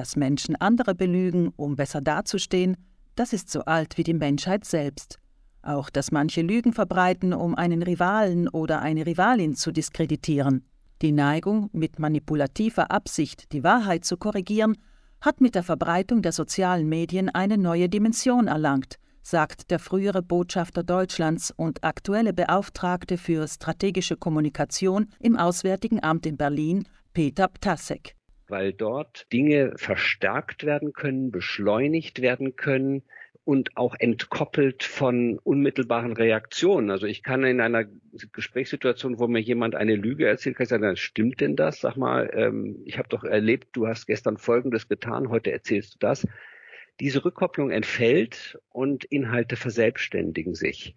[0.00, 2.78] Dass Menschen andere belügen, um besser dazustehen,
[3.16, 5.18] das ist so alt wie die Menschheit selbst.
[5.60, 10.64] Auch dass manche Lügen verbreiten, um einen Rivalen oder eine Rivalin zu diskreditieren.
[11.02, 14.78] Die Neigung, mit manipulativer Absicht die Wahrheit zu korrigieren,
[15.20, 20.82] hat mit der Verbreitung der sozialen Medien eine neue Dimension erlangt, sagt der frühere Botschafter
[20.82, 28.16] Deutschlands und aktuelle Beauftragte für strategische Kommunikation im Auswärtigen Amt in Berlin, Peter Ptasek.
[28.50, 33.02] Weil dort Dinge verstärkt werden können, beschleunigt werden können,
[33.44, 36.90] und auch entkoppelt von unmittelbaren Reaktionen.
[36.90, 37.84] Also ich kann in einer
[38.32, 41.80] Gesprächssituation, wo mir jemand eine Lüge erzählt, kann ich sagen, stimmt denn das?
[41.80, 45.98] Sag mal, ähm, ich habe doch erlebt, du hast gestern Folgendes getan, heute erzählst du
[45.98, 46.26] das.
[47.00, 50.94] Diese Rückkopplung entfällt und Inhalte verselbstständigen sich.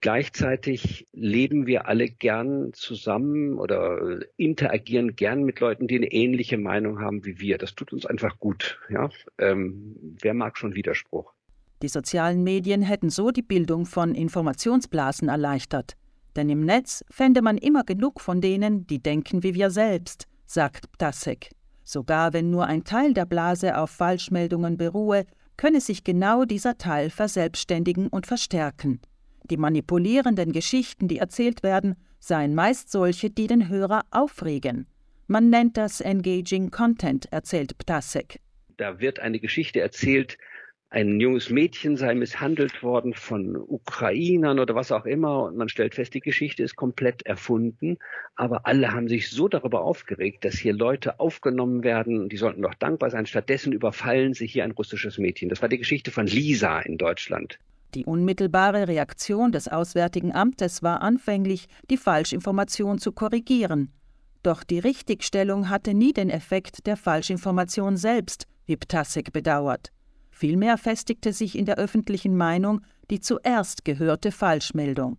[0.00, 7.00] Gleichzeitig leben wir alle gern zusammen oder interagieren gern mit Leuten, die eine ähnliche Meinung
[7.00, 7.56] haben wie wir.
[7.56, 8.78] Das tut uns einfach gut.
[8.90, 9.08] Ja?
[9.38, 11.32] Ähm, wer mag schon Widerspruch?
[11.82, 15.96] Die sozialen Medien hätten so die Bildung von Informationsblasen erleichtert.
[16.36, 20.90] Denn im Netz fände man immer genug von denen, die denken wie wir selbst, sagt
[20.92, 21.50] Ptasek.
[21.82, 27.10] Sogar wenn nur ein Teil der Blase auf Falschmeldungen beruhe, könne sich genau dieser Teil
[27.10, 29.00] verselbstständigen und verstärken.
[29.50, 34.86] Die manipulierenden Geschichten, die erzählt werden, seien meist solche, die den Hörer aufregen.
[35.26, 38.40] Man nennt das Engaging Content, erzählt Ptasek.
[38.76, 40.38] Da wird eine Geschichte erzählt,
[40.94, 45.96] ein junges Mädchen sei misshandelt worden von Ukrainern oder was auch immer und man stellt
[45.96, 47.98] fest, die Geschichte ist komplett erfunden,
[48.36, 52.74] aber alle haben sich so darüber aufgeregt, dass hier Leute aufgenommen werden, die sollten doch
[52.74, 53.26] dankbar sein.
[53.26, 55.48] Stattdessen überfallen sie hier ein russisches Mädchen.
[55.48, 57.58] Das war die Geschichte von Lisa in Deutschland.
[57.94, 63.92] Die unmittelbare Reaktion des Auswärtigen Amtes war anfänglich, die Falschinformation zu korrigieren.
[64.42, 69.90] Doch die Richtigstellung hatte nie den Effekt der Falschinformation selbst, wie Ptasek bedauert.
[70.30, 75.18] Vielmehr festigte sich in der öffentlichen Meinung die zuerst gehörte Falschmeldung.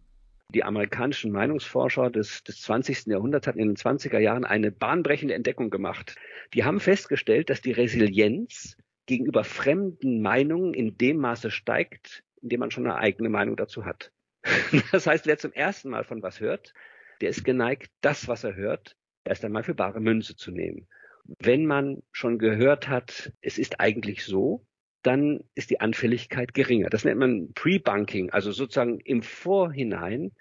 [0.54, 3.08] Die amerikanischen Meinungsforscher des, des 20.
[3.08, 6.16] Jahrhunderts hatten in den 20er Jahren eine bahnbrechende Entdeckung gemacht.
[6.54, 12.60] Die haben festgestellt, dass die Resilienz gegenüber fremden Meinungen in dem Maße steigt, in dem
[12.60, 14.12] man schon eine eigene Meinung dazu hat.
[14.92, 16.74] Das heißt, wer zum ersten Mal von was hört,
[17.20, 20.88] der ist geneigt, das, was er hört, erst einmal für bare Münze zu nehmen.
[21.40, 24.64] Wenn man schon gehört hat, es ist eigentlich so,
[25.02, 26.90] dann ist die Anfälligkeit geringer.
[26.92, 30.32] Das nennt man Pre-Bunking, also sozusagen im Vorhinein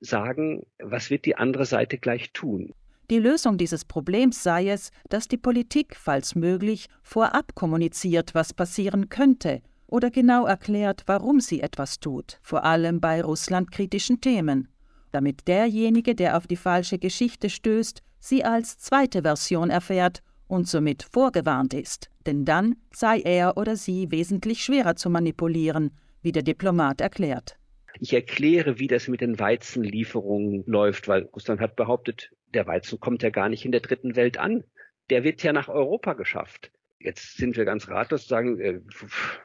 [0.00, 2.74] sagen, was wird die andere Seite gleich tun.
[3.10, 9.08] Die Lösung dieses Problems sei es, dass die Politik, falls möglich, vorab kommuniziert, was passieren
[9.08, 14.68] könnte oder genau erklärt, warum sie etwas tut, vor allem bei russlandkritischen Themen,
[15.10, 21.02] damit derjenige, der auf die falsche Geschichte stößt, sie als zweite Version erfährt und somit
[21.02, 25.90] vorgewarnt ist, denn dann sei er oder sie wesentlich schwerer zu manipulieren,
[26.22, 27.58] wie der Diplomat erklärt.
[28.00, 33.22] Ich erkläre, wie das mit den Weizenlieferungen läuft, weil Russland hat behauptet, der Weizen kommt
[33.22, 34.64] ja gar nicht in der dritten Welt an.
[35.10, 36.70] Der wird ja nach Europa geschafft.
[37.00, 38.80] Jetzt sind wir ganz ratlos sagen, äh,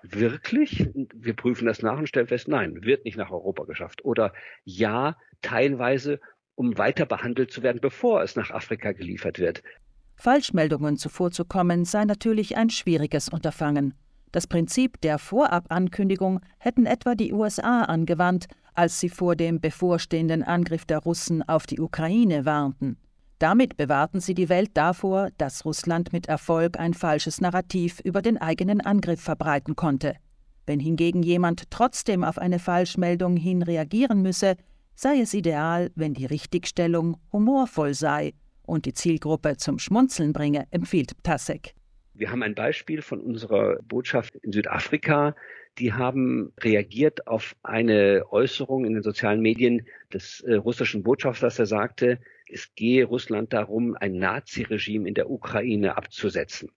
[0.02, 0.90] wirklich?
[1.14, 4.04] Wir prüfen das nach und stellen fest, nein, wird nicht nach Europa geschafft.
[4.04, 4.34] Oder
[4.64, 6.20] ja, teilweise,
[6.56, 9.62] um weiter behandelt zu werden, bevor es nach Afrika geliefert wird.
[10.16, 13.94] Falschmeldungen zuvorzukommen sei natürlich ein schwieriges Unterfangen.
[14.32, 20.86] Das Prinzip der Vorabankündigung hätten etwa die USA angewandt, als sie vor dem bevorstehenden Angriff
[20.86, 22.98] der Russen auf die Ukraine warnten.
[23.44, 28.38] Damit bewahrten sie die Welt davor, dass Russland mit Erfolg ein falsches Narrativ über den
[28.38, 30.16] eigenen Angriff verbreiten konnte.
[30.66, 34.56] Wenn hingegen jemand trotzdem auf eine Falschmeldung hin reagieren müsse,
[34.96, 38.32] sei es ideal, wenn die Richtigstellung humorvoll sei
[38.66, 41.74] und die Zielgruppe zum Schmunzeln bringe, empfiehlt Ptasek.
[42.14, 45.36] Wir haben ein Beispiel von unserer Botschaft in Südafrika.
[45.80, 51.66] Die haben reagiert auf eine Äußerung in den sozialen Medien des äh, russischen Botschafters, der
[51.66, 52.20] sagte,
[52.54, 56.70] es gehe Russland darum, ein Naziregime in der Ukraine abzusetzen.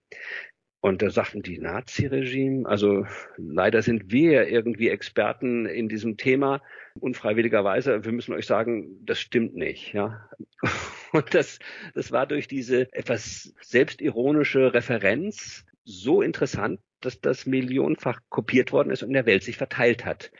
[0.79, 6.61] Und da sagten die Nazi-Regime, also leider sind wir irgendwie Experten in diesem Thema,
[6.99, 8.05] unfreiwilligerweise.
[8.05, 10.29] Wir müssen euch sagen, das stimmt nicht, ja.
[11.11, 11.59] Und das,
[11.95, 19.03] das war durch diese etwas selbstironische Referenz so interessant, dass das millionenfach kopiert worden ist
[19.03, 20.31] und in der Welt sich verteilt hat.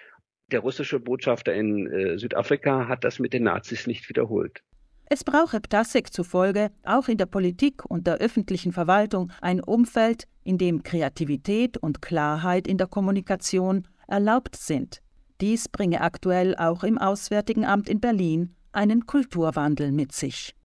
[0.51, 4.63] Der russische Botschafter in äh, Südafrika hat das mit den Nazis nicht wiederholt.
[5.09, 10.57] Es brauche Ptasek zufolge auch in der Politik und der öffentlichen Verwaltung ein Umfeld, in
[10.57, 15.01] dem Kreativität und Klarheit in der Kommunikation erlaubt sind.
[15.39, 20.53] Dies bringe aktuell auch im Auswärtigen Amt in Berlin einen Kulturwandel mit sich.